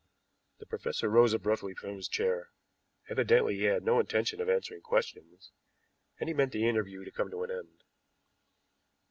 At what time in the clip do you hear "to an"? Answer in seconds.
7.29-7.51